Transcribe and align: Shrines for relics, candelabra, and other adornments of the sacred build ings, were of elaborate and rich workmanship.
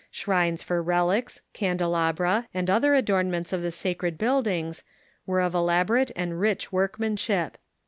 Shrines 0.09 0.63
for 0.63 0.81
relics, 0.81 1.41
candelabra, 1.53 2.47
and 2.55 2.71
other 2.71 2.95
adornments 2.95 3.53
of 3.53 3.61
the 3.61 3.69
sacred 3.69 4.17
build 4.17 4.47
ings, 4.47 4.81
were 5.27 5.41
of 5.41 5.53
elaborate 5.53 6.09
and 6.15 6.39
rich 6.39 6.71
workmanship. 6.71 7.55